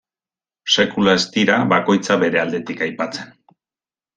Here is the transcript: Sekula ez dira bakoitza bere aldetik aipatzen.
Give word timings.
Sekula 0.75 1.13
ez 1.17 1.27
dira 1.35 1.59
bakoitza 1.73 2.17
bere 2.25 2.41
aldetik 2.45 2.85
aipatzen. 2.87 3.33